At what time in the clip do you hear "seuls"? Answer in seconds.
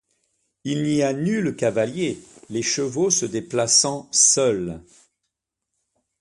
4.11-4.81